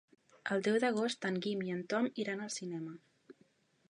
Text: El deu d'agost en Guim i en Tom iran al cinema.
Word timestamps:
El 0.53 0.63
deu 0.67 0.77
d'agost 0.83 1.27
en 1.29 1.37
Guim 1.45 1.61
i 1.67 1.75
en 1.75 1.85
Tom 1.93 2.09
iran 2.25 2.43
al 2.47 2.51
cinema. 2.57 2.99